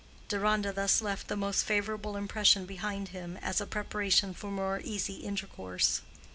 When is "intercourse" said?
5.17-6.01